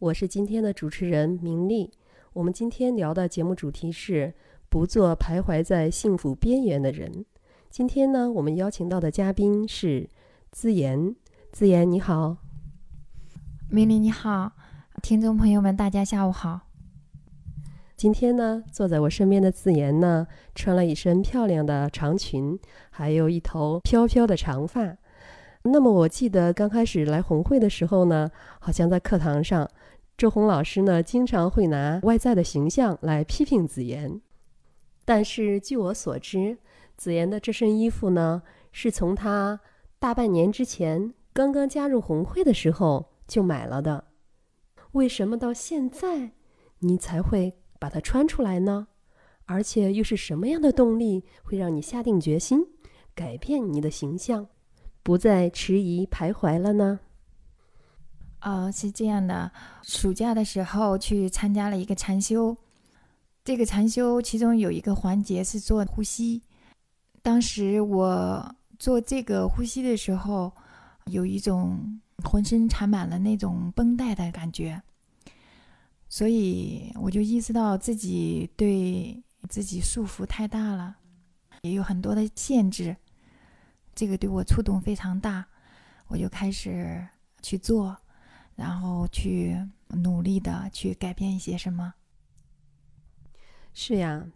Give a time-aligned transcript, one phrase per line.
[0.00, 1.90] 我是今天的主持人明丽。
[2.32, 4.32] 我们今天聊的节目主题是
[4.70, 7.26] 不做徘徊在幸福边缘的人。
[7.68, 10.08] 今天呢，我们邀请到的嘉宾是
[10.50, 11.14] 自言。
[11.52, 12.38] 自言你好，
[13.68, 14.52] 明丽你好，
[15.02, 16.62] 听众朋友们大家下午好。
[17.94, 24.96] 今天呢，坐在我身边的自言呢，穿了一身漂亮的长裙，还有一头飘飘的长发。
[25.62, 29.70] 那么我记得刚开始来红会的时候呢，好像在课堂上，
[30.16, 34.20] 周红老师呢经常会拿外在的形象来批评子妍。
[35.04, 36.58] 但是据我所知，
[36.96, 39.60] 子妍的这身衣服呢，是从她
[39.98, 44.04] 大半年之前刚刚加入红会的时候就买了的。
[44.92, 46.32] 为什么到现在
[46.80, 47.54] 你才会？
[47.78, 48.88] 把它穿出来呢，
[49.46, 52.60] 而且又是什么样的动力会让你下定决心
[53.14, 54.48] 改变你的形象，
[55.02, 57.00] 不再迟疑徘徊了呢？
[58.40, 59.50] 呃，是这样的，
[59.82, 62.56] 暑假的时候去参加了一个禅修，
[63.44, 66.42] 这个禅修其中有一个环节是做呼吸，
[67.22, 70.50] 当时我做这个呼吸的时候，
[71.06, 74.80] 有一种浑身缠满了那种绷带的感觉。
[76.08, 80.96] 所以我就意识到自己对自己束缚太大了，
[81.62, 82.96] 也有很多的限制，
[83.94, 85.46] 这个对我触动非常大，
[86.08, 87.06] 我就开始
[87.42, 87.96] 去做，
[88.56, 89.56] 然后去
[89.88, 91.94] 努力的去改变一些什么。
[93.72, 94.26] 是呀，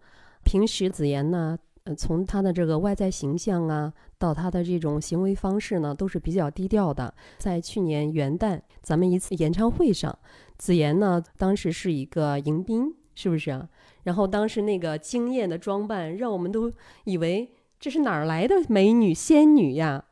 [0.45, 7.13] 平时子妍呢，呃，从他的这个外在形象啊，到他的这种行为方式呢，都是比较低调的。
[7.39, 10.17] 在去年元旦咱们一次演唱会上。
[10.57, 13.69] 子妍呢，当时是一个迎宾，是不是啊？
[14.05, 16.73] 然后当时那个惊艳的装扮，让我们都
[17.05, 17.51] 以为
[17.84, 20.02] 这是哪儿来的美女仙女呀。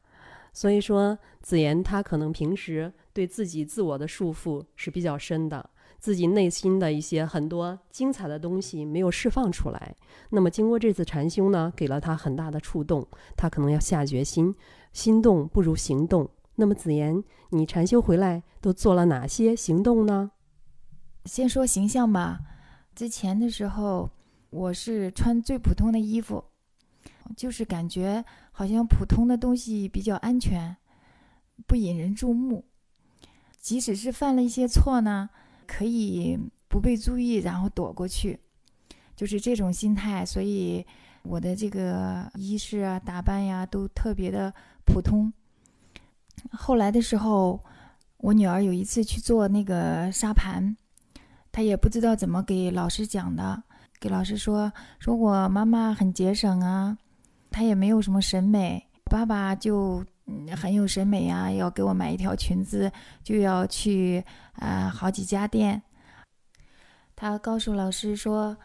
[0.52, 9.96] 所以说，子言他可能平时对自己自我的束缚是比较深的，自己内心的一些很多精彩的东西没有释放出来。
[10.28, 14.54] 那么经过这次禅修呢，给了他很大的触动，他可能要下决心，
[14.92, 16.28] 心动不如行动。
[16.56, 20.32] 那么子言，你禅修回来都做了哪些行动呢？
[21.24, 22.38] 先说形象吧。
[22.94, 24.10] 之前的时候，
[24.50, 26.44] 我是穿最普通的衣服，
[27.36, 30.76] 就是感觉好像普通的东西比较安全，
[31.66, 32.64] 不引人注目。
[33.58, 35.30] 即使是犯了一些错呢，
[35.66, 38.38] 可以不被注意，然后躲过去，
[39.14, 40.26] 就是这种心态。
[40.26, 40.84] 所以
[41.22, 44.52] 我的这个衣饰啊、打扮呀，都特别的
[44.84, 45.32] 普通。
[46.50, 47.64] 后来的时候，
[48.16, 50.76] 我女儿有一次去做那个沙盘，
[51.52, 53.62] 她也不知道怎么给老师讲的，
[54.02, 56.98] 给老师说说我妈妈很节省啊，
[57.52, 60.04] 她也没有什么审美，爸爸就
[60.56, 62.90] 很有审美呀，要给我买一条裙子
[63.22, 64.24] 就要去
[64.54, 65.80] 啊好几家店。
[67.14, 68.56] 他告诉老师说，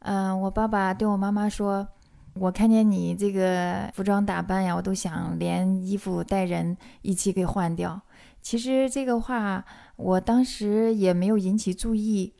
[0.00, 1.88] 嗯，我爸爸对我妈妈说。
[2.34, 8.00] 我看见你这个服装打扮呀，我都想连衣服带人一起给换掉。
[8.40, 9.62] 其实这个话
[9.96, 12.32] 我当时也没有引起注意，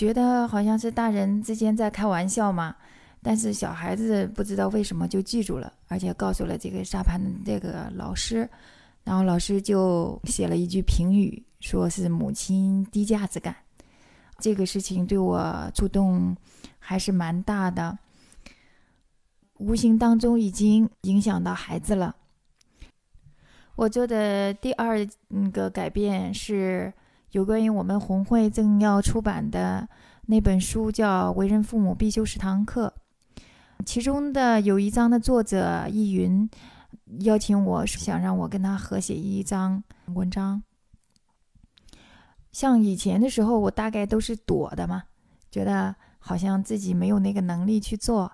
[0.00, 2.74] 觉得好像是大人之间在开玩笑嘛。
[3.22, 8.48] 但是小孩子不知道为什么就记住了，而且告诉了这个沙盘这个老师，
[9.04, 13.54] 然后老师就写了一句评语，说是母亲低价值感。
[14.38, 16.34] 这个事情对我触动
[16.78, 17.98] 还是蛮大的。
[19.58, 22.16] 无形当中已经影响到孩子了。
[23.76, 25.06] 我做的第二
[25.52, 26.90] 个改变是
[27.32, 29.88] 有关于我们红会正要出版的
[30.26, 32.92] 那本书，叫《为人父母必修十堂课》。
[33.86, 36.48] 其中的有一章的作者易云
[37.20, 39.82] 邀请我，想让我跟他合写一章
[40.14, 40.62] 文章。
[42.52, 45.04] 像以前的时候，我大概都是躲的嘛，
[45.50, 48.30] 觉得好像自己没有那个能力去做。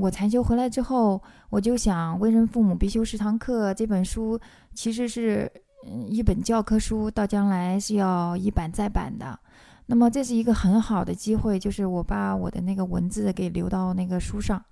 [0.00, 1.20] 我禅修回来之后，
[1.50, 4.40] 我就想《为人父母必修十堂课》这本书
[4.72, 5.50] 其实是
[5.86, 9.38] 嗯一本教科书，到将来是要一版再版的。
[9.86, 14.62] 那么这是一个很好的机会，就是我把我的那个文字给留到那个书上，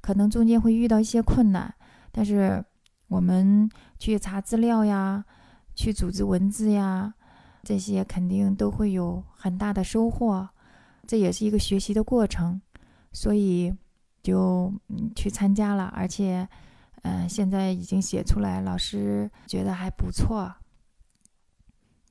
[0.00, 1.74] 可能中间会遇到一些困难，
[2.10, 2.64] 但是
[3.08, 3.68] 我们
[3.98, 5.24] 去查资料呀，
[5.74, 7.12] 去组织文字呀，
[7.62, 10.48] 这些肯定都会有很大的收获，
[11.06, 12.62] 这也是一个学习的过程，
[13.12, 13.74] 所以
[14.22, 14.72] 就
[15.14, 16.48] 去参加了，而且，
[17.02, 20.54] 嗯，现在已经写出来，老师觉得还不错。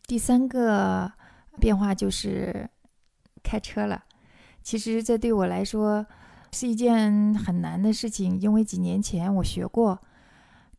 [0.06, 1.12] 第三个
[1.60, 2.70] 变化就是
[3.42, 4.04] 开车了，
[4.62, 6.06] 其实这对我来说
[6.52, 10.02] 是一件很难的事情，因为几年前我学过，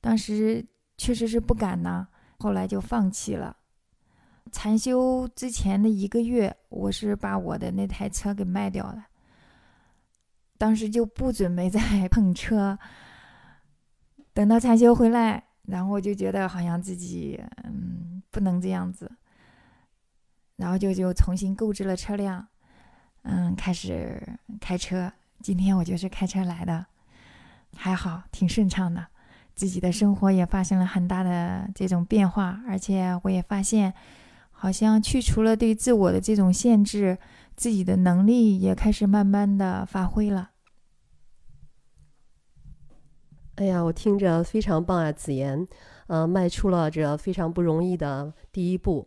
[0.00, 0.66] 当时
[0.98, 3.56] 确实是不敢呢，后来就放弃了。
[4.50, 9.06] 禅修之前的一个月，我是把我的那台车给卖掉了。
[10.58, 11.80] 当时就不准备再
[12.10, 12.78] 碰车。
[14.34, 19.10] 等到禅修回来，然后我就觉得好像自己嗯不能这样子，
[20.56, 22.46] 然后就就重新购置了车辆，
[23.22, 25.12] 嗯，开始开车。
[25.42, 26.86] 今天我就是开车来的，
[27.76, 29.06] 还好挺顺畅的，
[29.54, 33.92] 自己的生活也发生了很大的这种变化，而且我也发现。
[34.54, 37.18] 好像去除了对自我的这种限制，
[37.56, 40.51] 自己的能力也开始慢慢的发挥了。
[43.56, 45.66] 哎呀，我听着非常棒啊，子言，
[46.06, 49.06] 呃，迈出了这非常不容易的第一步。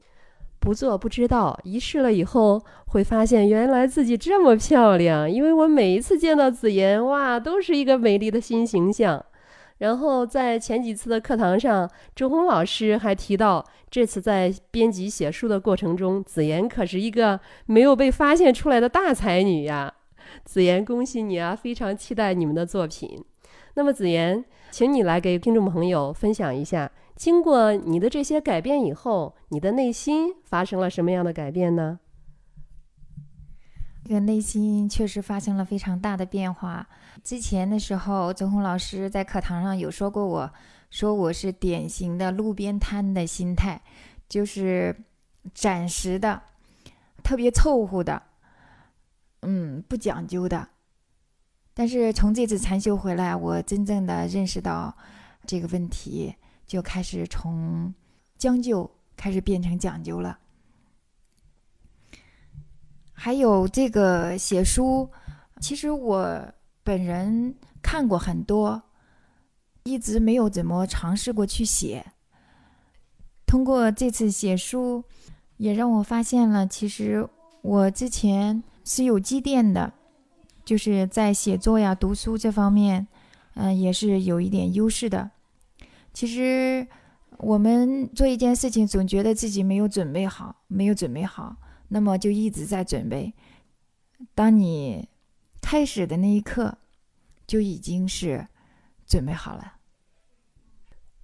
[0.59, 5.29] 不做不知道，一试了以后会发现原来自己这么漂亮。
[5.29, 9.23] 因为我每一次见到子言，哇，都是一个美丽的新形象。
[9.79, 19.93] 然后在前几次的课堂上，周红老师还提到，这次在编辑写书的过程中，子妍可是一个没有被发现出来的大才女呀！
[20.45, 21.55] 子妍，恭喜你啊！
[21.55, 23.23] 非常期待你们的作品。
[23.75, 31.99] 那么，子妍，请你来给听众朋友分享一下，经过你的这些改变以后，你的内心发生了什么样的改变呢？
[34.05, 36.87] 这个内心确实发生了非常大的变化。
[37.23, 40.53] 之前的时候，周红老师在课堂上有说过，我
[40.89, 43.81] 说我是典型的路边摊的心态，
[44.29, 44.95] 就是
[45.53, 46.41] 暂时的、
[47.23, 48.21] 特别凑合的，
[49.41, 50.69] 嗯，不讲究的。
[51.77, 54.95] 但是从这次禅修回来，我真正的认识到
[55.45, 56.33] 这个问题，
[56.65, 57.93] 就开始从
[58.37, 60.39] 将就开始变成讲究了。
[63.11, 65.09] 还有这个写书，
[65.59, 68.81] 其实我本人看过很多，
[69.83, 72.05] 一直没有怎么尝试过去写。
[73.45, 75.03] 通过这次写书，
[75.57, 77.27] 也让我发现了，其实
[77.61, 79.93] 我之前是有积淀的，
[80.65, 83.07] 就是在写作呀、读书这方面，
[83.53, 85.29] 嗯，也是有一点优势的。
[86.11, 86.87] 其实
[87.37, 91.55] 我们做一件事情，总觉得自己没有准备好，没有准备好。
[91.89, 93.31] 那么就一直在准备，
[94.33, 95.07] 当你
[95.61, 96.79] 开始的那一刻，
[97.45, 98.47] 就已经是
[99.05, 99.73] 准备好了。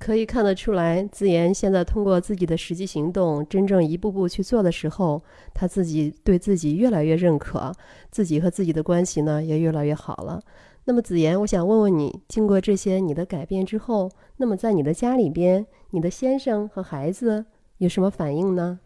[0.01, 7.71] 可以看得出来，自言现在通过自己的实际行动，真正一步步去做的时候，他自己对自己越来越认可，
[8.09, 10.42] 自己和自己的关系呢也越来越好了。
[10.86, 17.45] 那么子言，我想问问你，经过这些你的改变之后，那么在你的家里边，你的先生和孩子
[17.77, 18.80] 有什么反应呢？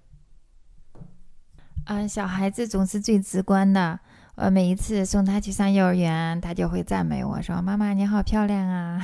[1.85, 3.97] 嗯，小孩子总是最直观的。
[4.35, 9.01] 我每一次送他去上幼儿园，他就会赞美我说：“妈妈你好漂亮啊！”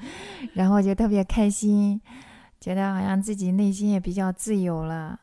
[0.54, 2.00] 然后就特别开心，
[2.60, 5.20] 觉得好像自己内心也比较自由了。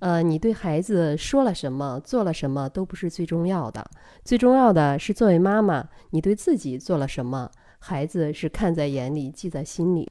[0.00, 3.88] 呃，你对孩子说了什么，做了什么都不是最重要的，
[4.24, 7.48] 最重要的是作为妈妈，你对自己做了什么，
[7.78, 10.10] 孩子是看在眼里，记在心里。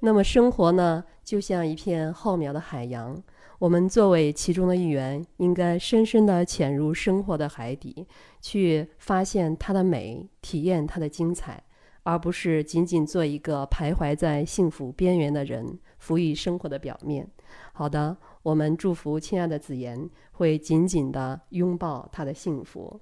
[0.00, 3.22] 那么生活呢，就像一片浩渺的海洋。
[3.58, 8.06] 我们作为其中的一员，应该深深地潜入生活的海底，
[8.40, 11.62] 去发现它的美，体验它的精彩，
[12.10, 17.24] 而不是仅仅做一个徘徊在幸福边缘的人，浮于生活的表面。
[17.72, 22.98] 好的，我们祝福亲爱的子言会紧紧地拥抱他的幸福。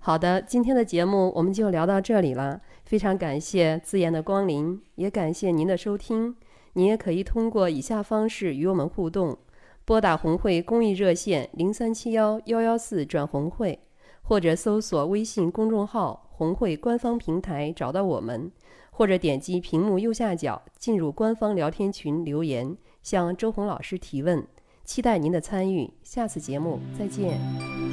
[0.00, 6.36] 好的，今天的节目我们就聊到这里了，非常感谢自言的光临，也感谢您的收听。
[6.74, 9.38] 您也可以通过以下方式与我们互动：
[9.86, 13.78] 拨打红会公益热线零三七幺幺幺四转红会，
[14.20, 18.52] 或者搜索微信公众号“红会官方平台”找到我们，
[18.92, 24.46] 或者点击屏幕右下角进入官方聊天群留言，向周红老师提问。
[24.84, 27.87] 期待您的参与，下次节目再见。